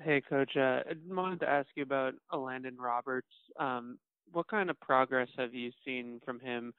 Hey, 0.00 0.22
Coach. 0.22 0.52
Uh, 0.56 0.80
I 0.88 0.94
wanted 1.06 1.40
to 1.40 1.48
ask 1.48 1.68
you 1.74 1.82
about 1.82 2.14
Elandon 2.32 2.78
Roberts. 2.78 3.28
Um, 3.58 3.98
what 4.32 4.48
kind 4.48 4.70
of 4.70 4.80
progress 4.80 5.28
have 5.36 5.52
you 5.52 5.70
seen 5.84 6.18
from 6.24 6.40
him 6.40 6.72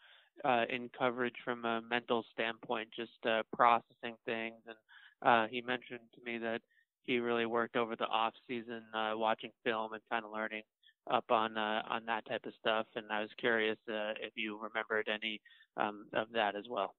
uh, 0.44 0.64
in 0.68 0.90
coverage 0.98 1.36
from 1.46 1.64
a 1.64 1.82
mental 1.88 2.26
standpoint, 2.34 2.90
just 2.96 3.12
uh, 3.30 3.44
processing 3.56 4.16
things? 4.26 4.56
And 4.68 4.78
uh, 5.22 5.48
he 5.48 5.62
mentioned 5.62 6.00
to 6.16 6.24
me 6.26 6.40
that 6.40 6.62
he 7.04 7.20
really 7.20 7.46
worked 7.46 7.76
over 7.76 7.96
the 7.96 8.08
off 8.08 8.34
season 8.48 8.82
uh, 8.96 9.12
watching 9.16 9.52
film 9.64 9.94
and 9.94 10.02
kind 10.10 10.26
of 10.26 10.32
learning 10.32 10.64
up 11.12 11.26
on 11.30 11.56
uh, 11.56 11.84
on 11.88 12.06
that 12.08 12.26
type 12.26 12.46
of 12.48 12.54
stuff. 12.60 12.88
And 12.96 13.06
I 13.12 13.22
was 13.22 13.30
curious 13.38 13.78
if 13.88 14.34
you 14.36 14.58
remembered 14.58 15.08
any 15.14 15.40
um, 15.78 16.08
of 16.14 16.28
that 16.34 16.56
as 16.56 16.64
well. 16.68 16.96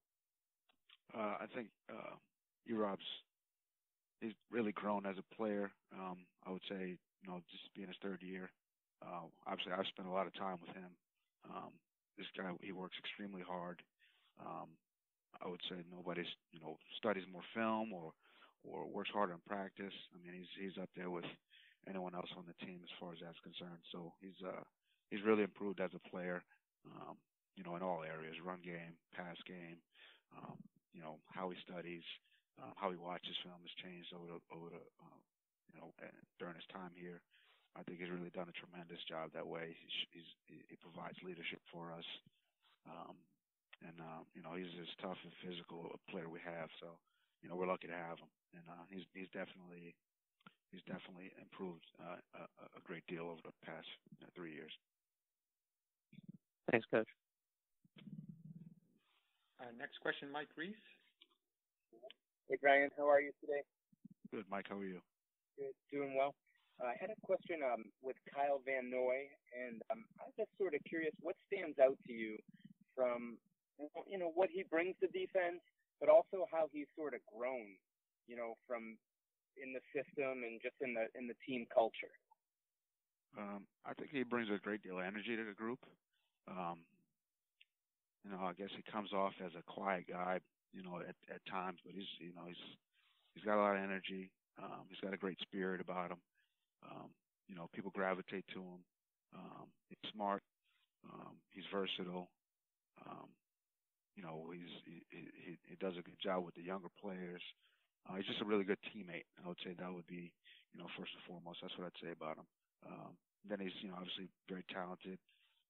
I 1.12 1.46
think 1.54 1.68
uh, 1.90 2.16
E-Rob's 2.68 3.02
he's 4.24 4.34
really 4.50 4.72
grown 4.72 5.06
as 5.06 5.16
a 5.18 5.34
player. 5.34 5.70
Um, 5.92 6.24
I 6.46 6.50
would 6.50 6.64
say, 6.68 6.96
you 6.96 7.26
know, 7.28 7.40
just 7.50 7.68
being 7.74 7.88
his 7.88 8.00
third 8.02 8.22
year. 8.22 8.50
Uh, 9.04 9.28
obviously, 9.46 9.72
I've 9.72 9.86
spent 9.92 10.08
a 10.08 10.12
lot 10.12 10.26
of 10.26 10.34
time 10.34 10.58
with 10.64 10.74
him. 10.74 10.90
Um, 11.50 11.72
this 12.16 12.26
guy, 12.36 12.48
he 12.62 12.72
works 12.72 12.96
extremely 12.98 13.42
hard. 13.42 13.82
Um, 14.40 14.72
I 15.42 15.48
would 15.48 15.60
say 15.68 15.76
nobody's, 15.92 16.30
you 16.52 16.60
know, 16.60 16.78
studies 16.96 17.24
more 17.30 17.44
film 17.54 17.92
or 17.92 18.12
or 18.64 18.86
works 18.88 19.10
harder 19.12 19.34
in 19.34 19.44
practice. 19.46 19.92
I 20.14 20.16
mean, 20.24 20.32
he's 20.32 20.52
he's 20.56 20.78
up 20.80 20.88
there 20.96 21.10
with 21.10 21.28
anyone 21.88 22.14
else 22.14 22.30
on 22.36 22.44
the 22.48 22.56
team 22.64 22.80
as 22.82 22.92
far 22.98 23.12
as 23.12 23.18
that's 23.20 23.40
concerned. 23.44 23.82
So 23.92 24.12
he's 24.20 24.40
uh 24.46 24.62
he's 25.10 25.24
really 25.24 25.42
improved 25.42 25.80
as 25.80 25.90
a 25.94 26.08
player. 26.08 26.42
Um, 26.86 27.16
you 27.56 27.64
know, 27.64 27.76
in 27.76 27.82
all 27.82 28.02
areas, 28.02 28.36
run 28.44 28.60
game, 28.64 28.96
pass 29.14 29.36
game, 29.46 29.78
um, 30.36 30.56
you 30.92 31.00
know, 31.00 31.16
how 31.30 31.50
he 31.50 31.56
studies, 31.62 32.02
um, 32.62 32.74
how 32.78 32.90
he 32.90 32.98
watches 32.98 33.34
film 33.42 33.58
has 33.62 33.74
changed 33.82 34.10
over 34.14 34.26
the 34.26 34.38
over 34.54 34.68
the 34.70 34.82
uh, 35.02 35.20
you 35.70 35.74
know 35.78 35.90
during 36.38 36.54
his 36.54 36.68
time 36.70 36.94
here. 36.94 37.22
I 37.74 37.82
think 37.82 37.98
he's 37.98 38.12
really 38.12 38.30
done 38.30 38.46
a 38.46 38.54
tremendous 38.54 39.02
job 39.10 39.34
that 39.34 39.42
way. 39.42 39.74
He's, 39.74 39.98
he's 40.14 40.30
he 40.70 40.76
provides 40.78 41.18
leadership 41.26 41.58
for 41.74 41.90
us, 41.90 42.06
um, 42.86 43.18
and 43.82 43.98
uh, 43.98 44.22
you 44.38 44.46
know 44.46 44.54
he's 44.54 44.70
as 44.78 44.90
tough 45.02 45.18
and 45.26 45.34
physical 45.42 45.90
a 45.90 45.98
player 46.10 46.30
we 46.30 46.38
have. 46.46 46.70
So 46.78 46.94
you 47.42 47.50
know 47.50 47.58
we're 47.58 47.70
lucky 47.70 47.90
to 47.90 47.98
have 47.98 48.22
him, 48.22 48.30
and 48.54 48.66
uh, 48.70 48.86
he's 48.86 49.02
he's 49.10 49.30
definitely 49.34 49.98
he's 50.70 50.86
definitely 50.86 51.34
improved 51.42 51.86
uh, 51.98 52.22
a, 52.38 52.44
a 52.78 52.82
great 52.86 53.06
deal 53.10 53.26
over 53.26 53.42
the 53.42 53.54
past 53.66 53.86
you 54.18 54.26
know, 54.26 54.30
three 54.34 54.54
years. 54.54 54.72
Thanks, 56.70 56.86
Coach. 56.90 57.10
Uh, 59.60 59.70
next 59.78 59.98
question, 60.00 60.30
Mike 60.30 60.50
Reiss. 60.56 60.74
Hey, 62.48 62.58
Brian, 62.60 62.90
how 62.98 63.08
are 63.08 63.22
you 63.22 63.32
today? 63.40 63.64
Good, 64.30 64.44
Mike. 64.50 64.66
How 64.68 64.76
are 64.76 64.84
you? 64.84 65.00
Good, 65.56 65.72
doing 65.90 66.14
well. 66.14 66.34
Uh, 66.78 66.92
I 66.92 66.96
had 67.00 67.08
a 67.08 67.16
question 67.24 67.60
um, 67.64 67.88
with 68.02 68.16
Kyle 68.34 68.60
Van 68.66 68.90
Noy, 68.90 69.30
and 69.56 69.80
um, 69.90 70.04
I 70.20 70.24
was 70.28 70.34
just 70.36 70.50
sort 70.58 70.74
of 70.74 70.80
curious, 70.84 71.14
what 71.22 71.36
stands 71.48 71.78
out 71.78 71.96
to 72.06 72.12
you 72.12 72.36
from, 72.94 73.38
you 74.06 74.18
know, 74.18 74.30
what 74.34 74.50
he 74.52 74.62
brings 74.62 74.94
to 75.00 75.08
defense, 75.08 75.64
but 76.00 76.10
also 76.10 76.44
how 76.52 76.68
he's 76.70 76.86
sort 76.96 77.14
of 77.14 77.20
grown, 77.32 77.80
you 78.26 78.36
know, 78.36 78.54
from 78.68 78.98
in 79.56 79.72
the 79.72 79.80
system 79.96 80.44
and 80.44 80.60
just 80.60 80.76
in 80.82 80.92
the 80.92 81.06
in 81.16 81.28
the 81.28 81.38
team 81.46 81.64
culture. 81.72 82.12
Um, 83.38 83.66
I 83.86 83.94
think 83.94 84.10
he 84.10 84.22
brings 84.22 84.48
a 84.50 84.58
great 84.58 84.82
deal 84.82 84.98
of 84.98 85.04
energy 85.04 85.36
to 85.36 85.44
the 85.44 85.54
group. 85.54 85.78
Um, 86.46 86.84
you 88.24 88.30
know, 88.30 88.40
I 88.42 88.52
guess 88.52 88.70
he 88.76 88.82
comes 88.90 89.12
off 89.12 89.32
as 89.44 89.52
a 89.58 89.62
quiet 89.62 90.06
guy, 90.08 90.40
you 90.72 90.82
know, 90.82 90.98
at, 91.00 91.16
at 91.32 91.44
times, 91.50 91.78
but 91.84 91.94
he's, 91.94 92.08
you 92.18 92.32
know, 92.34 92.46
he's, 92.46 92.64
he's 93.34 93.44
got 93.44 93.58
a 93.58 93.62
lot 93.62 93.76
of 93.76 93.82
energy. 93.82 94.30
Um, 94.58 94.86
he's 94.88 95.00
got 95.00 95.14
a 95.14 95.18
great 95.18 95.38
spirit 95.40 95.80
about 95.80 96.10
him. 96.10 96.20
Um, 96.84 97.10
you 97.48 97.54
know, 97.54 97.68
people 97.74 97.90
gravitate 97.94 98.44
to 98.54 98.60
him. 98.60 98.80
Um, 99.34 99.66
he's 99.88 100.10
smart. 100.12 100.42
Um, 101.04 101.36
he's 101.50 101.64
versatile. 101.72 102.30
Um, 103.06 103.28
you 104.16 104.22
know, 104.22 104.46
he's 104.52 104.70
he, 104.86 105.02
he, 105.10 105.58
he 105.66 105.76
does 105.80 105.94
a 105.98 106.02
good 106.06 106.18
job 106.22 106.44
with 106.44 106.54
the 106.54 106.62
younger 106.62 106.88
players. 107.00 107.42
Uh, 108.08 108.16
he's 108.16 108.26
just 108.26 108.42
a 108.42 108.44
really 108.44 108.64
good 108.64 108.78
teammate. 108.92 109.26
I 109.42 109.48
would 109.48 109.58
say 109.64 109.74
that 109.74 109.92
would 109.92 110.06
be, 110.06 110.32
you 110.72 110.78
know, 110.78 110.86
first 110.96 111.12
and 111.16 111.24
foremost. 111.26 111.58
That's 111.62 111.76
what 111.78 111.86
I'd 111.88 112.00
say 112.02 112.12
about 112.12 112.38
him. 112.38 112.48
Um, 112.86 113.12
then 113.48 113.60
he's, 113.60 113.74
you 113.82 113.88
know, 113.88 113.96
obviously 113.98 114.28
very 114.48 114.64
talented. 114.72 115.18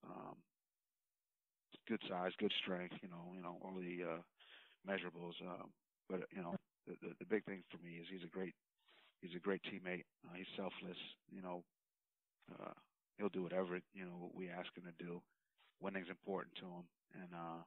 Um, 0.05 0.37
good 1.89 2.03
size, 2.09 2.33
good 2.39 2.53
strength. 2.63 2.95
You 3.03 3.09
know, 3.09 3.33
you 3.35 3.43
know 3.43 3.57
all 3.63 3.75
the 3.75 4.05
uh, 4.05 4.23
measurables. 4.89 5.37
Um, 5.43 5.71
but 6.09 6.21
you 6.35 6.43
know, 6.43 6.55
the, 6.87 6.95
the 7.03 7.11
the 7.21 7.27
big 7.29 7.45
thing 7.45 7.63
for 7.71 7.79
me 7.85 7.99
is 8.01 8.07
he's 8.11 8.25
a 8.25 8.31
great 8.33 8.55
he's 9.23 9.35
a 9.37 9.41
great 9.43 9.63
teammate. 9.65 10.05
Uh, 10.27 10.35
he's 10.37 10.51
selfless. 10.57 10.99
You 11.31 11.43
know, 11.43 11.65
uh, 12.53 12.75
he'll 13.19 13.31
do 13.33 13.43
whatever 13.43 13.81
you 13.95 14.05
know 14.05 14.31
we 14.35 14.51
ask 14.51 14.69
him 14.77 14.85
to 14.85 15.05
do. 15.05 15.23
Winning's 15.81 16.11
important 16.11 16.55
to 16.57 16.67
him, 16.67 16.85
and 17.21 17.31
uh, 17.35 17.61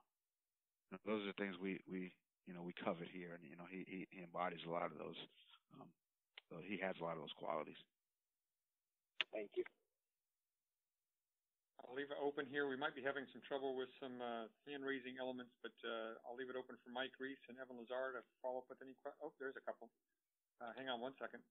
those 1.05 1.23
are 1.23 1.31
the 1.33 1.39
things 1.39 1.55
we 1.61 1.79
we 1.89 2.11
you 2.47 2.53
know 2.53 2.63
we 2.63 2.73
covet 2.73 3.07
here, 3.11 3.34
and 3.35 3.44
you 3.49 3.57
know 3.57 3.67
he 3.69 3.85
he, 3.88 4.07
he 4.11 4.23
embodies 4.23 4.63
a 4.67 4.72
lot 4.72 4.91
of 4.91 4.97
those. 4.97 5.19
Um, 5.79 5.88
so 6.49 6.57
he 6.63 6.78
has 6.81 6.95
a 6.99 7.03
lot 7.03 7.13
of 7.16 7.23
those 7.23 7.35
qualities. 7.38 7.79
Thank 9.31 9.51
you. 9.55 9.63
I'll 11.82 11.94
leave 11.94 12.10
it 12.10 12.18
open 12.18 12.50
here. 12.50 12.66
We 12.66 12.78
might 12.78 12.98
be 12.98 13.06
having 13.06 13.30
some 13.30 13.42
trouble 13.46 13.78
with 13.78 13.90
some 14.02 14.18
uh, 14.18 14.50
hand-raising 14.66 15.22
elements, 15.22 15.54
but 15.62 15.76
uh, 15.86 16.18
I'll 16.26 16.38
leave 16.38 16.50
it 16.50 16.58
open 16.58 16.78
for 16.82 16.90
Mike 16.90 17.14
Reiss 17.22 17.38
and 17.50 17.58
Evan 17.62 17.78
Lazar 17.78 18.18
to 18.18 18.22
follow 18.42 18.66
up 18.66 18.70
with 18.70 18.82
any 18.82 18.98
questions. 18.98 19.22
Oh, 19.22 19.34
there's 19.38 19.58
a 19.58 19.66
couple. 19.66 19.90
Uh, 20.58 20.74
hang 20.74 20.90
on 20.90 20.98
one 20.98 21.14
second. 21.22 21.42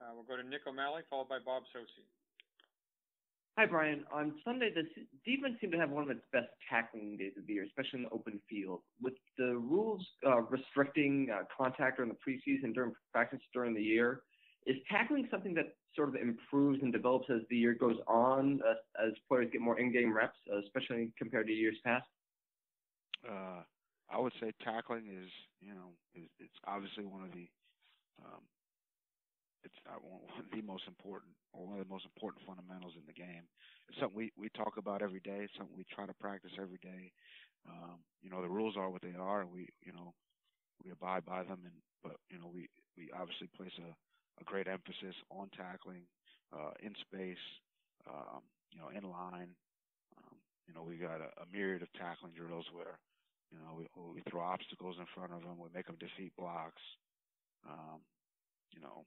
Uh, 0.00 0.12
we'll 0.12 0.28
go 0.28 0.36
to 0.36 0.44
Nick 0.44 0.68
O'Malley, 0.68 1.02
followed 1.08 1.32
by 1.32 1.40
Bob 1.40 1.64
Socci. 1.72 2.04
Hi, 3.56 3.66
Brian. 3.66 4.04
On 4.12 4.34
Sunday, 4.44 4.74
the 4.74 4.82
defense 5.24 5.54
seemed 5.60 5.72
to 5.72 5.78
have 5.78 5.90
one 5.90 6.02
of 6.02 6.10
its 6.10 6.26
best 6.32 6.48
tackling 6.68 7.16
days 7.16 7.32
of 7.38 7.46
the 7.46 7.54
year, 7.54 7.64
especially 7.64 8.00
in 8.00 8.02
the 8.02 8.10
open 8.10 8.40
field. 8.50 8.80
With 9.00 9.14
the 9.38 9.54
rules 9.56 10.04
uh, 10.26 10.42
restricting 10.42 11.28
uh, 11.32 11.44
contact 11.56 11.98
during 11.98 12.10
the 12.10 12.18
preseason 12.18 12.74
during 12.74 12.92
practice 13.12 13.38
during 13.54 13.72
the 13.72 13.82
year, 13.82 14.22
is 14.66 14.76
tackling 14.90 15.28
something 15.30 15.54
that 15.54 15.76
sort 15.94 16.08
of 16.08 16.16
improves 16.16 16.82
and 16.82 16.92
develops 16.92 17.28
as 17.30 17.42
the 17.50 17.56
year 17.56 17.74
goes 17.74 17.96
on, 18.06 18.60
uh, 18.66 19.06
as 19.06 19.12
players 19.28 19.48
get 19.52 19.60
more 19.60 19.78
in-game 19.78 20.12
reps, 20.12 20.38
uh, 20.52 20.58
especially 20.58 21.12
compared 21.18 21.46
to 21.46 21.52
years 21.52 21.76
past? 21.84 22.06
Uh, 23.28 23.62
I 24.10 24.18
would 24.18 24.32
say 24.40 24.52
tackling 24.64 25.06
is, 25.08 25.30
you 25.60 25.74
know, 25.74 25.92
is, 26.14 26.28
it's 26.38 26.58
obviously 26.66 27.04
one 27.04 27.24
of 27.24 27.32
the, 27.32 27.48
um, 28.24 28.42
it's 29.64 29.74
uh, 29.88 29.96
one 30.00 30.20
of 30.38 30.44
the 30.52 30.60
most 30.60 30.84
important, 30.86 31.32
or 31.52 31.66
one 31.66 31.80
of 31.80 31.86
the 31.86 31.92
most 31.92 32.04
important 32.04 32.44
fundamentals 32.44 32.92
in 32.96 33.02
the 33.06 33.16
game. 33.16 33.48
It's 33.88 33.98
something 33.98 34.16
we 34.16 34.32
we 34.36 34.48
talk 34.52 34.76
about 34.76 35.00
every 35.00 35.20
day. 35.20 35.48
It's 35.48 35.56
something 35.56 35.76
we 35.76 35.88
try 35.88 36.04
to 36.04 36.12
practice 36.20 36.52
every 36.60 36.78
day. 36.84 37.12
Um, 37.64 38.04
you 38.20 38.28
know, 38.28 38.42
the 38.42 38.48
rules 38.48 38.76
are 38.76 38.90
what 38.90 39.00
they 39.00 39.16
are, 39.16 39.40
and 39.40 39.50
we, 39.50 39.68
you 39.80 39.92
know, 39.92 40.12
we 40.84 40.92
abide 40.92 41.24
by 41.24 41.42
them. 41.44 41.64
And 41.64 41.72
but 42.02 42.16
you 42.28 42.38
know, 42.38 42.50
we 42.52 42.68
we 42.96 43.08
obviously 43.16 43.48
place 43.56 43.72
a 43.80 43.96
a 44.40 44.44
great 44.44 44.66
emphasis 44.66 45.14
on 45.30 45.48
tackling 45.56 46.02
uh, 46.52 46.72
in 46.82 46.94
space, 47.00 47.44
um, 48.08 48.42
you 48.72 48.78
know, 48.78 48.88
in 48.88 49.04
line. 49.08 49.54
Um, 50.18 50.36
you 50.66 50.74
know, 50.74 50.82
we 50.82 50.96
got 50.96 51.20
a, 51.20 51.30
a 51.42 51.46
myriad 51.52 51.82
of 51.82 51.92
tackling 51.94 52.32
drills 52.32 52.66
where, 52.72 52.98
you 53.52 53.58
know, 53.58 53.76
we, 53.76 53.86
we 54.14 54.22
throw 54.30 54.40
obstacles 54.40 54.96
in 54.98 55.06
front 55.14 55.32
of 55.32 55.42
them, 55.42 55.58
we 55.58 55.68
make 55.74 55.86
them 55.86 55.98
defeat 56.00 56.32
blocks, 56.36 56.82
um, 57.68 58.00
you 58.72 58.80
know, 58.80 59.04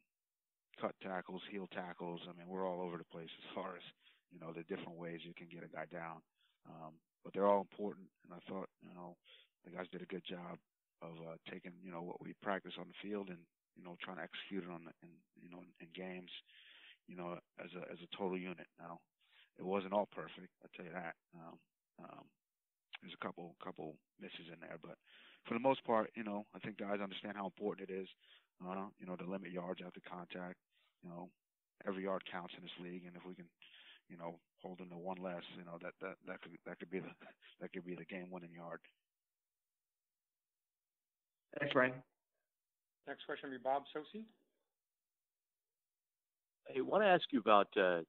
cut 0.80 0.94
tackles, 1.02 1.42
heel 1.52 1.68
tackles. 1.74 2.22
I 2.30 2.38
mean, 2.38 2.48
we're 2.48 2.68
all 2.68 2.82
over 2.82 2.98
the 2.98 3.12
place 3.12 3.30
as 3.30 3.56
far 3.56 3.76
as, 3.76 3.84
you 4.32 4.40
know, 4.40 4.54
the 4.54 4.64
different 4.64 4.98
ways 4.98 5.20
you 5.24 5.34
can 5.34 5.48
get 5.52 5.64
a 5.64 5.72
guy 5.74 5.86
down. 5.92 6.22
Um, 6.70 6.94
but 7.24 7.34
they're 7.34 7.48
all 7.48 7.62
important, 7.62 8.08
and 8.24 8.32
I 8.32 8.42
thought, 8.48 8.70
you 8.84 8.94
know, 8.94 9.16
the 9.66 9.72
guys 9.72 9.88
did 9.92 10.02
a 10.02 10.06
good 10.06 10.24
job 10.24 10.60
of 11.02 11.12
uh, 11.24 11.36
taking, 11.52 11.74
you 11.84 11.92
know, 11.92 12.02
what 12.02 12.22
we 12.22 12.34
practice 12.42 12.74
on 12.80 12.88
the 12.88 13.08
field 13.08 13.30
and 13.30 13.40
you 13.78 13.86
know, 13.86 13.96
trying 14.02 14.18
to 14.18 14.26
execute 14.26 14.66
it 14.66 14.74
on 14.74 14.84
the, 14.90 14.94
in, 15.06 15.14
you 15.38 15.50
know, 15.54 15.62
in, 15.62 15.88
games, 15.94 16.34
you 17.08 17.16
know, 17.16 17.38
as 17.62 17.72
a 17.78 17.84
as 17.94 18.02
a 18.02 18.10
total 18.18 18.38
unit. 18.38 18.68
Now, 18.82 19.00
it 19.58 19.66
wasn't 19.66 19.94
all 19.94 20.10
perfect, 20.10 20.50
I'll 20.62 20.74
tell 20.76 20.86
you 20.86 20.94
that. 20.94 21.16
Um, 21.38 21.56
um, 22.02 22.26
there's 23.02 23.16
a 23.16 23.24
couple 23.26 23.56
couple 23.64 23.96
misses 24.20 24.50
in 24.52 24.60
there, 24.60 24.78
but 24.82 24.98
for 25.46 25.54
the 25.54 25.64
most 25.64 25.84
part, 25.86 26.10
you 26.16 26.24
know, 26.24 26.46
I 26.56 26.60
think 26.60 26.78
guys 26.78 27.00
understand 27.02 27.38
how 27.38 27.46
important 27.46 27.90
it 27.90 27.94
is, 27.94 28.10
uh, 28.66 28.90
you 29.00 29.06
know, 29.06 29.16
to 29.16 29.26
limit 29.26 29.52
yards 29.52 29.82
after 29.86 30.02
contact. 30.04 30.58
You 31.04 31.10
know, 31.10 31.30
every 31.88 32.04
yard 32.04 32.24
counts 32.30 32.54
in 32.58 32.64
this 32.64 32.78
league, 32.82 33.06
and 33.06 33.16
if 33.16 33.24
we 33.26 33.36
can, 33.36 33.46
you 34.10 34.18
know, 34.18 34.40
hold 34.62 34.80
them 34.80 34.90
to 34.90 34.98
one 34.98 35.18
less, 35.22 35.46
you 35.58 35.64
know, 35.66 35.78
that 35.82 35.94
that 36.02 36.18
that 36.28 36.42
could 36.42 36.52
that 36.66 36.80
could 36.80 36.92
be 36.92 37.00
the 37.00 37.14
that 37.62 37.72
could 37.72 37.86
be 37.86 37.96
the 37.96 38.06
game 38.06 38.30
winning 38.32 38.54
yard. 38.54 38.80
Thanks, 41.60 41.74
Ryan. 41.76 41.94
Next 43.08 43.26
question 43.26 43.50
will 43.50 43.58
be 43.58 43.62
Bob 43.64 43.84
Socci. 43.96 44.24
I 46.76 46.82
want 46.82 47.04
to 47.04 47.08
ask 47.08 47.24
you 47.32 47.40
about 47.40 47.68
uh, 47.78 48.02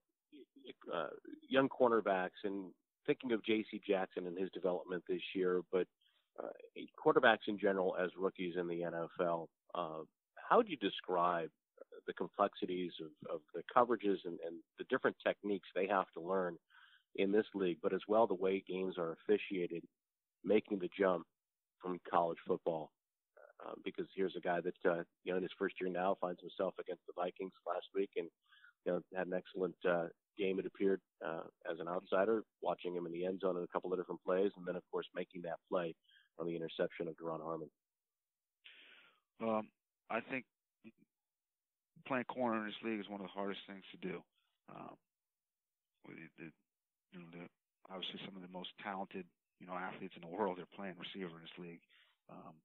uh, 0.92 1.10
young 1.48 1.68
cornerbacks 1.68 2.42
and 2.42 2.72
thinking 3.06 3.32
of 3.32 3.44
J.C. 3.44 3.80
Jackson 3.86 4.26
and 4.26 4.36
his 4.36 4.50
development 4.50 5.04
this 5.08 5.22
year, 5.34 5.62
but 5.70 5.86
uh, 6.42 6.48
quarterbacks 6.98 7.46
in 7.46 7.58
general 7.58 7.96
as 8.02 8.10
rookies 8.18 8.54
in 8.58 8.66
the 8.66 8.80
NFL. 8.80 9.46
How 9.74 10.62
do 10.62 10.70
you 10.70 10.76
describe 10.78 11.50
the 12.06 12.12
complexities 12.14 12.92
of, 13.30 13.40
the 13.54 13.62
coverages 13.74 14.16
and 14.24 14.38
the 14.78 14.84
different 14.88 15.16
techniques 15.24 15.68
they 15.74 15.86
have 15.86 16.06
to 16.14 16.20
learn 16.20 16.56
in 17.16 17.30
this 17.30 17.46
league, 17.54 17.78
but 17.82 17.92
as 17.92 18.00
well 18.08 18.26
the 18.26 18.34
way 18.34 18.64
games 18.66 18.96
are 18.98 19.12
officiated, 19.12 19.82
making 20.44 20.78
the 20.78 20.88
jump 20.98 21.24
from 21.80 22.00
college 22.10 22.38
football. 22.46 22.90
Uh, 23.58 23.74
because 23.84 24.06
here's 24.14 24.36
a 24.36 24.40
guy 24.40 24.60
that 24.60 24.90
uh, 24.90 25.02
you 25.24 25.32
know 25.32 25.36
in 25.36 25.42
his 25.42 25.52
first 25.58 25.74
year 25.80 25.90
now 25.90 26.16
finds 26.20 26.40
himself 26.40 26.74
against 26.78 27.02
the 27.06 27.12
Vikings 27.16 27.52
last 27.66 27.86
week 27.94 28.10
and 28.16 28.28
you 28.86 28.92
know 28.92 29.00
had 29.16 29.26
an 29.26 29.34
excellent 29.34 29.74
uh, 29.88 30.06
game. 30.38 30.58
It 30.58 30.66
appeared 30.66 31.00
uh, 31.24 31.42
as 31.70 31.80
an 31.80 31.88
outsider, 31.88 32.44
watching 32.62 32.94
him 32.94 33.06
in 33.06 33.12
the 33.12 33.26
end 33.26 33.40
zone 33.40 33.56
in 33.56 33.64
a 33.64 33.72
couple 33.74 33.92
of 33.92 33.98
different 33.98 34.22
plays, 34.24 34.52
and 34.56 34.66
then 34.66 34.76
of 34.76 34.82
course 34.92 35.06
making 35.14 35.42
that 35.42 35.58
play 35.70 35.94
on 36.38 36.46
the 36.46 36.54
interception 36.54 37.08
of 37.08 37.14
Duron 37.16 37.42
Harmon. 37.42 37.70
Um, 39.42 39.68
I 40.10 40.20
think 40.20 40.44
playing 42.06 42.24
corner 42.24 42.58
in 42.58 42.66
this 42.66 42.82
league 42.82 43.00
is 43.00 43.08
one 43.08 43.20
of 43.20 43.26
the 43.26 43.36
hardest 43.36 43.60
things 43.68 43.84
to 43.92 43.98
do. 44.00 44.22
Um, 44.70 44.96
the, 46.08 46.14
the, 46.40 46.48
you 47.12 47.18
know, 47.20 47.28
the, 47.36 47.44
obviously 47.92 48.20
some 48.24 48.34
of 48.34 48.42
the 48.42 48.52
most 48.52 48.72
talented, 48.82 49.28
you 49.60 49.66
know, 49.68 49.76
athletes 49.76 50.16
in 50.16 50.24
the 50.24 50.32
world 50.32 50.58
are 50.58 50.76
playing 50.76 50.96
receiver 50.96 51.36
in 51.36 51.44
this 51.44 51.58
league. 51.60 51.84
Um, 52.32 52.56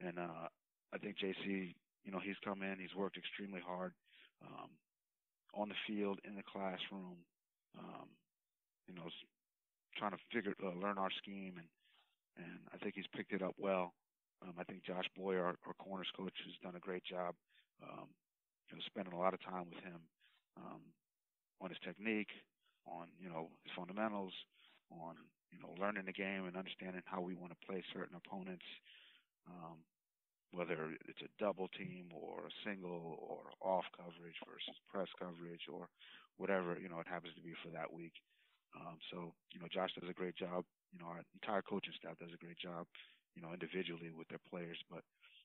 and 0.00 0.18
uh, 0.18 0.48
I 0.92 0.98
think 0.98 1.16
JC, 1.18 1.74
you 2.04 2.12
know, 2.12 2.20
he's 2.22 2.38
come 2.44 2.62
in, 2.62 2.78
he's 2.78 2.94
worked 2.96 3.16
extremely 3.16 3.60
hard 3.60 3.92
um, 4.44 4.70
on 5.54 5.68
the 5.68 5.74
field, 5.86 6.18
in 6.24 6.34
the 6.34 6.42
classroom, 6.42 7.16
um, 7.78 8.08
you 8.88 8.94
know, 8.94 9.08
trying 9.96 10.12
to 10.12 10.18
figure, 10.32 10.54
uh, 10.64 10.74
learn 10.80 10.98
our 10.98 11.10
scheme, 11.22 11.54
and 11.58 11.68
and 12.38 12.60
I 12.72 12.78
think 12.78 12.94
he's 12.94 13.10
picked 13.14 13.32
it 13.32 13.42
up 13.42 13.54
well. 13.58 13.92
Um, 14.42 14.54
I 14.58 14.64
think 14.64 14.84
Josh 14.84 15.04
Boyer, 15.16 15.44
our, 15.44 15.56
our 15.66 15.74
corners 15.76 16.08
coach, 16.16 16.32
has 16.46 16.54
done 16.62 16.76
a 16.76 16.80
great 16.80 17.04
job. 17.04 17.34
Um, 17.82 18.08
you 18.70 18.76
know, 18.76 18.82
spending 18.86 19.12
a 19.12 19.18
lot 19.18 19.34
of 19.34 19.42
time 19.42 19.66
with 19.68 19.82
him 19.84 20.00
um, 20.56 20.80
on 21.60 21.68
his 21.70 21.78
technique, 21.84 22.30
on 22.86 23.08
you 23.20 23.28
know 23.28 23.50
his 23.64 23.72
fundamentals, 23.76 24.32
on 24.90 25.16
you 25.52 25.58
know 25.60 25.74
learning 25.80 26.06
the 26.06 26.12
game 26.16 26.46
and 26.46 26.56
understanding 26.56 27.02
how 27.04 27.20
we 27.20 27.34
want 27.34 27.52
to 27.52 27.66
play 27.66 27.82
certain 27.92 28.16
opponents, 28.16 28.64
um, 29.50 29.78
whether 30.52 30.90
it's 31.06 31.22
a 31.22 31.30
double 31.38 31.68
team 31.78 32.10
or 32.14 32.46
a 32.50 32.54
single 32.66 33.18
or 33.22 33.54
off 33.62 33.86
coverage 33.94 34.38
versus 34.46 34.76
press 34.90 35.10
coverage 35.18 35.66
or 35.70 35.86
whatever 36.38 36.78
you 36.78 36.88
know 36.88 36.98
it 36.98 37.10
happens 37.10 37.34
to 37.34 37.42
be 37.44 37.54
for 37.62 37.70
that 37.70 37.90
week. 37.92 38.14
Um, 38.74 38.98
so 39.10 39.34
you 39.54 39.60
know 39.60 39.70
Josh 39.70 39.94
does 39.98 40.08
a 40.10 40.16
great 40.16 40.36
job. 40.36 40.64
You 40.92 40.98
know 40.98 41.10
our 41.10 41.22
entire 41.38 41.62
coaching 41.62 41.94
staff 41.98 42.18
does 42.18 42.34
a 42.34 42.42
great 42.42 42.58
job. 42.58 42.86
You 43.34 43.42
know 43.42 43.54
individually 43.54 44.10
with 44.14 44.28
their 44.28 44.42
players, 44.50 44.78
but 44.90 45.02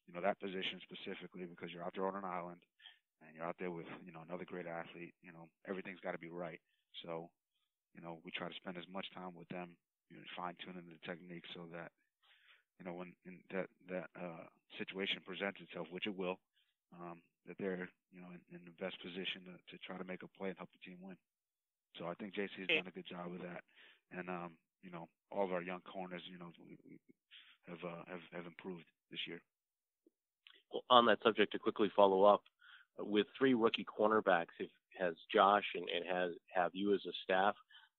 you 0.09 0.13
know 0.13 0.21
that 0.21 0.41
position 0.41 0.81
specifically 0.85 1.45
because 1.45 1.69
you're 1.73 1.85
out 1.85 1.93
there 1.93 2.07
on 2.09 2.17
an 2.17 2.25
island 2.25 2.61
and 3.21 3.33
you're 3.35 3.45
out 3.47 3.57
there 3.59 3.71
with 3.71 3.87
you 4.05 4.13
know 4.13 4.23
another 4.27 4.45
great 4.45 4.67
athlete. 4.67 5.13
You 5.21 5.33
know 5.33 5.49
everything's 5.69 6.01
got 6.01 6.13
to 6.17 6.21
be 6.21 6.33
right. 6.33 6.61
So, 7.05 7.29
you 7.95 8.01
know 8.01 8.19
we 8.25 8.31
try 8.33 8.49
to 8.49 8.57
spend 8.61 8.77
as 8.77 8.87
much 8.91 9.07
time 9.13 9.33
with 9.37 9.49
them, 9.49 9.77
you 10.09 10.17
know, 10.17 10.23
fine 10.37 10.55
tuning 10.63 10.85
the 10.89 11.01
technique 11.05 11.45
so 11.53 11.67
that 11.73 11.91
you 12.79 12.85
know 12.85 12.93
when 12.93 13.13
that 13.51 13.67
that 13.89 14.07
uh, 14.15 14.45
situation 14.77 15.21
presents 15.25 15.59
itself, 15.61 15.87
which 15.91 16.07
it 16.07 16.15
will, 16.15 16.39
um, 16.99 17.21
that 17.47 17.57
they're 17.59 17.89
you 18.11 18.21
know 18.21 18.29
in, 18.31 18.41
in 18.55 18.61
the 18.65 18.75
best 18.79 18.99
position 19.01 19.45
to, 19.47 19.55
to 19.71 19.75
try 19.83 19.97
to 19.97 20.03
make 20.03 20.23
a 20.23 20.29
play 20.37 20.49
and 20.49 20.57
help 20.57 20.69
the 20.71 20.83
team 20.83 20.97
win. 21.01 21.17
So 21.99 22.07
I 22.07 22.13
think 22.15 22.35
JC 22.35 22.67
has 22.67 22.67
done 22.67 22.87
a 22.87 22.95
good 22.95 23.07
job 23.07 23.31
with 23.31 23.41
that, 23.41 23.63
and 24.11 24.29
um, 24.29 24.51
you 24.83 24.91
know 24.91 25.07
all 25.31 25.45
of 25.45 25.53
our 25.53 25.61
young 25.61 25.81
corners, 25.81 26.21
you 26.29 26.37
know, 26.37 26.51
we, 26.59 26.77
we 26.87 26.99
have 27.67 27.79
uh, 27.83 28.03
have 28.07 28.23
have 28.33 28.45
improved 28.45 28.85
this 29.11 29.19
year. 29.27 29.41
Well, 30.73 30.83
on 30.89 31.05
that 31.07 31.19
subject, 31.23 31.53
to 31.53 31.59
quickly 31.59 31.91
follow 31.95 32.23
up, 32.23 32.41
with 32.99 33.27
three 33.37 33.53
rookie 33.53 33.85
cornerbacks, 33.85 34.55
if, 34.59 34.69
has 34.99 35.13
Josh 35.33 35.65
and, 35.75 35.85
and 35.89 36.05
has 36.07 36.31
have 36.53 36.71
you 36.73 36.93
as 36.93 37.01
a 37.07 37.13
staff 37.23 37.55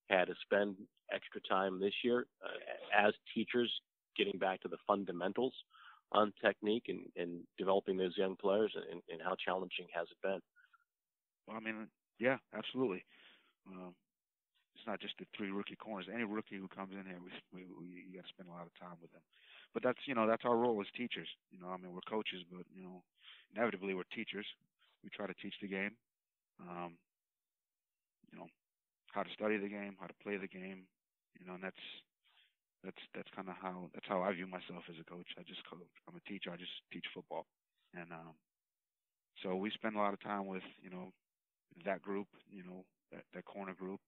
had 0.08 0.26
to 0.26 0.34
spend 0.42 0.76
extra 1.12 1.40
time 1.48 1.80
this 1.80 1.92
year 2.02 2.26
uh, 2.44 3.06
as 3.06 3.12
teachers 3.34 3.70
getting 4.16 4.38
back 4.38 4.60
to 4.62 4.68
the 4.68 4.78
fundamentals 4.86 5.52
on 6.12 6.32
technique 6.42 6.84
and, 6.88 7.00
and 7.16 7.42
developing 7.58 7.96
those 7.96 8.16
young 8.16 8.36
players 8.36 8.72
and, 8.74 9.02
and 9.10 9.20
how 9.22 9.34
challenging 9.42 9.86
has 9.92 10.06
it 10.10 10.18
been? 10.22 10.40
Well, 11.46 11.56
I 11.56 11.60
mean, 11.60 11.88
yeah, 12.18 12.36
absolutely. 12.56 13.04
Um, 13.66 13.94
it's 14.74 14.86
not 14.86 15.00
just 15.00 15.14
the 15.18 15.26
three 15.36 15.50
rookie 15.50 15.76
corners. 15.76 16.06
Any 16.12 16.24
rookie 16.24 16.60
who 16.60 16.68
comes 16.68 16.92
in 16.92 17.04
here, 17.06 17.18
we, 17.22 17.32
we, 17.52 17.60
we 17.72 17.86
you 18.06 18.16
got 18.20 18.26
to 18.28 18.34
spend 18.34 18.48
a 18.48 18.52
lot 18.52 18.68
of 18.68 18.74
time 18.78 19.00
with 19.00 19.10
them. 19.12 19.22
But 19.72 19.82
that's 19.82 20.00
you 20.06 20.14
know 20.14 20.26
that's 20.26 20.44
our 20.44 20.56
role 20.56 20.80
as 20.80 20.86
teachers. 20.96 21.28
You 21.50 21.58
know, 21.60 21.68
I 21.68 21.76
mean 21.76 21.92
we're 21.92 22.04
coaches, 22.08 22.44
but 22.50 22.64
you 22.72 22.82
know 22.84 23.02
inevitably 23.54 23.94
we're 23.94 24.08
teachers 24.14 24.46
we 25.02 25.10
try 25.10 25.26
to 25.26 25.34
teach 25.40 25.54
the 25.62 25.68
game. 25.68 25.94
Um, 26.60 26.98
you 28.32 28.38
know, 28.38 28.46
how 29.12 29.22
to 29.22 29.30
study 29.32 29.56
the 29.56 29.68
game, 29.68 29.96
how 30.00 30.06
to 30.06 30.18
play 30.22 30.36
the 30.36 30.48
game. 30.48 30.84
You 31.38 31.46
know, 31.46 31.54
and 31.54 31.62
that's 31.62 31.86
that's 32.84 33.02
that's 33.14 33.30
kind 33.34 33.48
of 33.48 33.56
how 33.60 33.90
that's 33.94 34.06
how 34.08 34.22
I 34.22 34.32
view 34.32 34.46
myself 34.46 34.84
as 34.88 34.96
a 35.00 35.06
coach. 35.08 35.28
I 35.38 35.42
just 35.42 35.64
coach. 35.68 35.88
I'm 36.08 36.16
a 36.16 36.24
teacher. 36.28 36.50
I 36.50 36.56
just 36.56 36.72
teach 36.92 37.04
football, 37.14 37.46
and 37.94 38.10
um, 38.12 38.34
so 39.42 39.56
we 39.56 39.70
spend 39.70 39.96
a 39.96 39.98
lot 39.98 40.14
of 40.14 40.20
time 40.22 40.46
with 40.46 40.64
you 40.82 40.90
know 40.90 41.12
that 41.84 42.02
group. 42.02 42.28
You 42.50 42.64
know, 42.64 42.84
that 43.12 43.24
that 43.34 43.44
corner 43.44 43.74
group. 43.74 44.00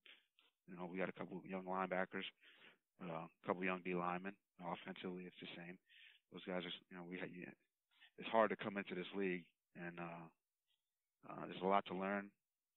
You 0.69 0.77
know, 0.77 0.85
we 0.85 0.99
got 0.99 1.09
a 1.09 1.17
couple 1.17 1.39
of 1.39 1.49
young 1.49 1.65
linebackers, 1.65 2.29
uh, 3.01 3.25
a 3.25 3.43
couple 3.47 3.63
of 3.63 3.67
young 3.67 3.81
D 3.85 3.95
linemen. 3.95 4.35
Offensively, 4.61 5.25
it's 5.25 5.41
the 5.41 5.49
same. 5.57 5.79
Those 6.33 6.45
guys 6.45 6.61
are, 6.61 6.77
you 6.91 6.97
know, 6.97 7.05
we 7.09 7.17
had. 7.17 7.31
It's 8.19 8.29
hard 8.29 8.51
to 8.51 8.57
come 8.57 8.77
into 8.77 8.95
this 8.95 9.09
league 9.17 9.45
and 9.77 9.99
uh, 9.99 10.27
uh, 11.31 11.45
there's 11.47 11.63
a 11.63 11.67
lot 11.67 11.85
to 11.87 11.95
learn. 11.95 12.31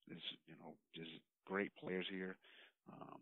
There's 0.08 0.24
you 0.46 0.54
know 0.60 0.74
there's 0.94 1.10
great 1.46 1.70
players 1.78 2.06
here, 2.10 2.36
um, 2.90 3.18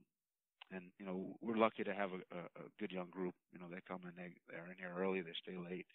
and 0.73 0.91
you 0.99 1.07
know 1.07 1.37
we're 1.43 1.57
lucky 1.59 1.85
to 1.85 1.95
have 1.95 2.11
a, 2.11 2.23
a, 2.35 2.41
a 2.63 2.65
good 2.79 2.93
young 2.93 3.11
group. 3.11 3.35
You 3.53 3.59
know 3.59 3.67
they 3.71 3.83
come 3.87 4.01
in, 4.05 4.15
they 4.17 4.31
they're 4.49 4.67
in 4.71 4.79
here 4.79 4.95
early, 4.97 5.21
they 5.21 5.37
stay 5.43 5.59
late, 5.59 5.87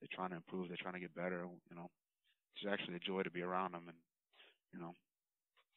they're 0.00 0.12
trying 0.12 0.30
to 0.30 0.36
improve, 0.36 0.68
they're 0.68 0.80
trying 0.80 0.94
to 0.94 1.04
get 1.04 1.14
better. 1.14 1.46
You 1.70 1.76
know, 1.76 1.90
it's 2.56 2.66
actually 2.70 2.96
a 2.96 3.06
joy 3.06 3.22
to 3.22 3.30
be 3.30 3.42
around 3.42 3.72
them, 3.72 3.86
and 3.88 3.98
you 4.72 4.80
know 4.80 4.94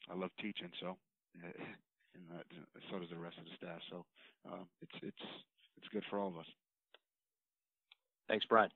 I 0.09 0.15
love 0.15 0.31
teaching, 0.41 0.69
so 0.79 0.97
and 2.15 2.25
uh, 2.31 2.43
so 2.89 2.99
does 2.99 3.09
the 3.09 3.17
rest 3.17 3.37
of 3.37 3.45
the 3.45 3.55
staff. 3.57 3.81
So 3.89 4.05
um, 4.45 4.65
it's 4.81 4.97
it's 5.01 5.25
it's 5.77 5.89
good 5.91 6.03
for 6.09 6.19
all 6.19 6.29
of 6.29 6.37
us. 6.37 6.49
Thanks, 8.27 8.45
Brian. 8.49 8.69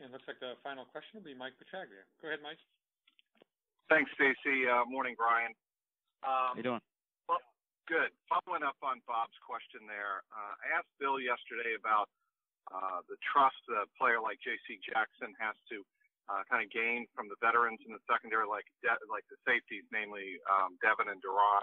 And 0.00 0.12
looks 0.12 0.28
like 0.28 0.40
the 0.40 0.60
final 0.62 0.84
question 0.84 1.20
will 1.20 1.24
be 1.24 1.32
Mike 1.32 1.56
Petraglia. 1.56 2.04
Go 2.20 2.28
ahead, 2.28 2.40
Mike. 2.44 2.60
Thanks, 3.88 4.10
Stacey. 4.12 4.68
Uh, 4.68 4.84
morning, 4.84 5.14
Brian. 5.16 5.52
Um, 6.20 6.52
How 6.52 6.56
you 6.56 6.62
doing? 6.62 6.84
Good. 7.86 8.10
Following 8.26 8.66
up 8.66 8.74
on 8.82 8.98
Bob's 9.06 9.38
question 9.46 9.86
there, 9.86 10.26
uh, 10.34 10.58
I 10.58 10.74
asked 10.74 10.90
Bill 10.98 11.22
yesterday 11.22 11.78
about 11.78 12.10
uh, 12.66 13.06
the 13.06 13.14
trust 13.22 13.62
a 13.70 13.86
player 13.94 14.18
like 14.18 14.42
J.C. 14.42 14.82
Jackson 14.82 15.30
has 15.38 15.54
to 15.70 15.86
uh, 16.26 16.42
kind 16.50 16.66
of 16.66 16.68
gain 16.74 17.06
from 17.14 17.30
the 17.30 17.38
veterans 17.38 17.78
in 17.86 17.94
the 17.94 18.02
secondary, 18.10 18.42
like 18.42 18.66
like 19.06 19.22
the 19.30 19.38
safeties, 19.46 19.86
namely 19.94 20.42
um, 20.50 20.74
Devin 20.82 21.14
and 21.14 21.22
Duron 21.22 21.62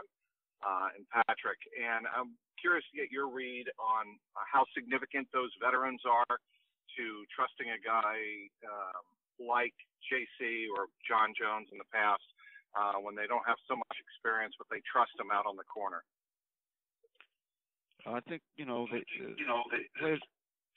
uh, 0.64 0.96
and 0.96 1.04
Patrick. 1.12 1.60
And 1.76 2.08
I'm 2.08 2.40
curious 2.56 2.88
to 2.96 3.04
get 3.04 3.12
your 3.12 3.28
read 3.28 3.68
on 3.76 4.16
how 4.32 4.64
significant 4.72 5.28
those 5.36 5.52
veterans 5.60 6.08
are 6.08 6.40
to 6.40 7.06
trusting 7.36 7.68
a 7.68 7.80
guy 7.84 8.48
um, 8.64 9.04
like 9.44 9.76
JC 10.08 10.72
or 10.72 10.88
John 11.04 11.36
Jones 11.36 11.68
in 11.76 11.84
the 11.84 11.90
past 11.92 12.24
uh, 12.74 12.98
when 13.00 13.16
they 13.16 13.28
don't 13.28 13.46
have 13.46 13.58
so 13.70 13.76
much 13.76 13.96
experience, 14.02 14.54
but 14.58 14.68
they 14.70 14.82
trust 14.86 15.14
them 15.18 15.30
out 15.30 15.46
on 15.46 15.56
the 15.56 15.68
corner? 15.70 16.04
I 18.06 18.20
think 18.28 18.42
you 18.58 18.66
know 18.66 18.86
they, 18.92 19.04
you 19.16 19.48
know 19.48 19.64
they, 19.72 19.88
players 20.00 20.20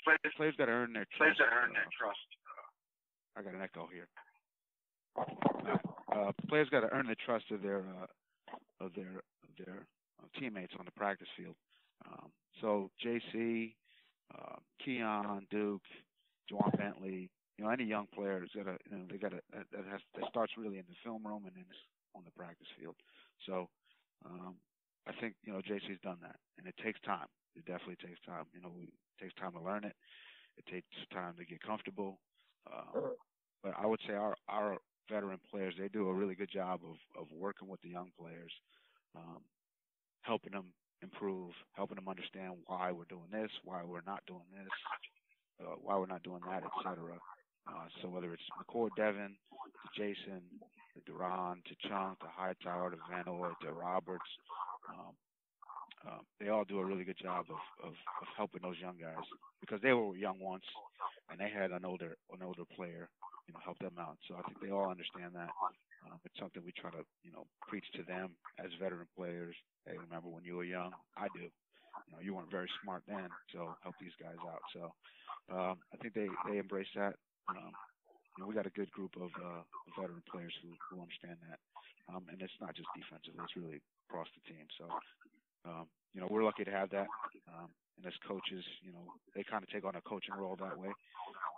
players, 0.04 0.34
players 0.36 0.54
got 0.56 0.66
to 0.66 0.72
earn 0.72 0.92
their 0.92 1.06
trust. 1.16 1.18
Players 1.18 1.38
got 1.38 1.50
to 1.50 1.58
earn 1.58 1.72
their 1.74 1.90
uh, 1.90 1.98
trust. 1.98 2.28
I 3.36 3.42
got 3.42 3.54
an 3.54 3.62
echo 3.62 3.88
here. 3.92 4.08
Uh, 6.12 6.32
players 6.48 6.68
got 6.70 6.80
to 6.80 6.92
earn 6.92 7.06
the 7.06 7.16
trust 7.26 7.50
of 7.50 7.62
their 7.62 7.80
uh, 7.80 8.84
of 8.84 8.94
their 8.94 9.22
of 9.42 9.50
their 9.58 9.86
uh, 10.22 10.26
teammates 10.38 10.72
on 10.78 10.84
the 10.84 10.92
practice 10.92 11.28
field. 11.36 11.56
Um, 12.06 12.30
so 12.60 12.90
JC, 13.04 13.74
uh, 14.34 14.56
Keion, 14.86 15.40
Duke, 15.50 15.82
Ja'Whaun 16.50 16.76
Bentley, 16.78 17.30
you 17.58 17.64
know, 17.64 17.70
any 17.70 17.84
young 17.84 18.06
player 18.14 18.40
has 18.40 18.50
got 18.54 18.68
to, 18.70 18.76
you 18.90 18.96
know, 18.98 19.04
they 19.10 19.16
got 19.18 19.32
to, 19.32 19.40
that 19.52 19.84
has, 19.90 20.00
that 20.14 20.28
starts 20.28 20.52
really 20.56 20.78
in 20.78 20.84
the 20.88 20.96
film 21.02 21.26
room 21.26 21.44
and 21.46 21.56
then 21.56 21.64
on 22.14 22.22
the 22.24 22.30
practice 22.32 22.68
field. 22.78 22.96
So, 23.46 23.68
um, 24.24 24.56
I 25.06 25.12
think, 25.20 25.34
you 25.44 25.52
know, 25.52 25.60
JC's 25.60 26.00
done 26.02 26.18
that 26.22 26.36
and 26.58 26.66
it 26.66 26.74
takes 26.82 27.00
time. 27.00 27.28
It 27.54 27.64
definitely 27.64 27.96
takes 27.96 28.20
time. 28.26 28.44
You 28.52 28.60
know, 28.60 28.72
it 28.80 28.92
takes 29.22 29.34
time 29.34 29.52
to 29.52 29.62
learn 29.62 29.84
it. 29.84 29.94
It 30.58 30.66
takes 30.70 30.88
time 31.12 31.34
to 31.38 31.44
get 31.44 31.62
comfortable. 31.62 32.18
Um, 32.66 33.12
but 33.62 33.72
I 33.78 33.86
would 33.86 34.00
say 34.06 34.14
our, 34.14 34.36
our 34.48 34.76
veteran 35.10 35.38
players, 35.50 35.74
they 35.78 35.88
do 35.88 36.08
a 36.08 36.14
really 36.14 36.34
good 36.34 36.50
job 36.52 36.80
of, 36.84 36.96
of 37.20 37.28
working 37.32 37.68
with 37.68 37.80
the 37.82 37.88
young 37.88 38.10
players, 38.18 38.52
um, 39.14 39.40
helping 40.22 40.52
them 40.52 40.66
improve, 41.02 41.52
helping 41.72 41.96
them 41.96 42.08
understand 42.08 42.54
why 42.66 42.92
we're 42.92 43.08
doing 43.08 43.30
this, 43.32 43.50
why 43.64 43.82
we're 43.84 44.04
not 44.06 44.20
doing 44.26 44.44
this, 44.52 44.68
uh, 45.62 45.76
why 45.80 45.96
we're 45.96 46.06
not 46.06 46.22
doing 46.22 46.40
that, 46.48 46.62
etc. 46.64 47.16
Uh, 47.68 47.86
so 48.00 48.08
whether 48.08 48.32
it's 48.32 48.42
McCord 48.58 48.90
Devin, 48.96 49.34
to 49.34 49.88
Jason, 49.96 50.42
to 50.94 51.12
Duron, 51.12 51.64
to 51.64 51.74
Chung, 51.88 52.16
to 52.20 52.26
Hightower, 52.28 52.90
to 52.90 52.96
Van 53.10 53.24
Noy, 53.26 53.50
to 53.62 53.72
Roberts, 53.72 54.30
um, 54.88 55.14
um, 56.06 56.20
they 56.40 56.48
all 56.48 56.64
do 56.64 56.78
a 56.78 56.84
really 56.84 57.04
good 57.04 57.18
job 57.18 57.46
of, 57.50 57.88
of, 57.88 57.92
of 57.92 58.28
helping 58.36 58.62
those 58.62 58.78
young 58.78 58.96
guys 59.00 59.24
because 59.60 59.80
they 59.82 59.92
were 59.92 60.16
young 60.16 60.38
once 60.40 60.64
and 61.30 61.40
they 61.40 61.50
had 61.50 61.72
an 61.72 61.84
older 61.84 62.16
an 62.32 62.42
older 62.42 62.64
player, 62.76 63.08
you 63.48 63.54
know, 63.54 63.60
help 63.64 63.78
them 63.78 63.98
out. 63.98 64.16
So 64.28 64.36
I 64.36 64.42
think 64.42 64.60
they 64.62 64.70
all 64.70 64.90
understand 64.90 65.34
that. 65.34 65.50
Um, 66.06 66.20
it's 66.24 66.38
something 66.38 66.62
we 66.64 66.72
try 66.78 66.90
to, 66.90 67.02
you 67.24 67.32
know, 67.32 67.46
preach 67.66 67.86
to 67.96 68.02
them 68.04 68.36
as 68.62 68.70
veteran 68.80 69.08
players. 69.16 69.56
Hey, 69.84 69.98
remember 69.98 70.28
when 70.28 70.44
you 70.44 70.56
were 70.56 70.64
young? 70.64 70.92
I 71.16 71.26
do. 71.34 71.50
You 72.06 72.12
know, 72.12 72.20
you 72.22 72.34
weren't 72.34 72.50
very 72.50 72.70
smart 72.82 73.02
then, 73.08 73.26
so 73.52 73.74
help 73.82 73.96
these 74.00 74.14
guys 74.22 74.38
out. 74.46 74.62
So 74.72 74.82
um, 75.50 75.76
I 75.92 75.96
think 76.00 76.14
they 76.14 76.28
they 76.48 76.58
embrace 76.58 76.90
that. 76.94 77.14
Um, 77.50 77.74
you 78.36 78.42
know, 78.42 78.48
we 78.48 78.54
got 78.54 78.66
a 78.66 78.74
good 78.76 78.90
group 78.92 79.16
of 79.16 79.30
uh, 79.40 79.62
veteran 79.96 80.22
players 80.28 80.52
who, 80.60 80.68
who 80.88 81.00
understand 81.00 81.38
that, 81.48 81.58
um, 82.12 82.26
and 82.30 82.40
it's 82.42 82.58
not 82.60 82.76
just 82.76 82.92
defensively; 82.92 83.44
it's 83.44 83.56
really 83.56 83.80
across 84.08 84.28
the 84.36 84.44
team. 84.44 84.66
So, 84.76 84.84
um, 85.64 85.86
you 86.12 86.20
know, 86.20 86.28
we're 86.30 86.44
lucky 86.44 86.64
to 86.64 86.70
have 86.70 86.90
that. 86.90 87.08
Um, 87.48 87.70
and 87.96 88.04
as 88.06 88.12
coaches, 88.28 88.64
you 88.82 88.92
know, 88.92 89.08
they 89.34 89.42
kind 89.42 89.62
of 89.64 89.70
take 89.70 89.84
on 89.84 89.96
a 89.96 90.04
coaching 90.04 90.36
role 90.36 90.56
that 90.60 90.76
way, 90.76 90.92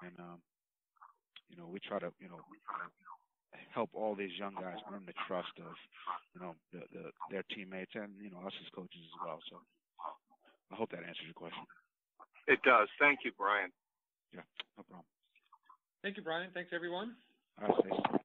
and 0.03 0.15
um, 0.19 0.39
you 1.51 1.57
know, 1.57 1.67
we 1.67 1.81
try 1.81 1.99
to, 1.99 2.13
you 2.21 2.29
know, 2.29 2.45
help 3.75 3.91
all 3.93 4.15
these 4.15 4.37
young 4.39 4.55
guys 4.55 4.79
earn 4.93 5.03
the 5.07 5.17
trust 5.27 5.53
of, 5.59 5.73
you 6.35 6.41
know, 6.41 6.55
the, 6.73 6.81
the 6.93 7.11
their 7.31 7.43
teammates 7.55 7.93
and 7.95 8.13
you 8.21 8.31
know 8.31 8.39
us 8.47 8.53
as 8.61 8.69
coaches 8.75 9.01
as 9.03 9.17
well. 9.23 9.41
So, 9.51 9.59
I 10.71 10.77
hope 10.77 10.91
that 10.91 11.03
answers 11.03 11.25
your 11.25 11.35
question. 11.35 11.65
It 12.47 12.61
does. 12.63 12.89
Thank 13.01 13.21
you, 13.25 13.33
Brian. 13.37 13.71
Yeah, 14.33 14.47
no 14.77 14.85
problem. 14.85 15.05
Thank 16.03 16.17
you, 16.17 16.23
Brian. 16.23 16.51
Thanks, 16.55 16.71
everyone. 16.75 17.15
All 17.61 17.69
right, 17.69 17.77
Stacey. 17.81 18.18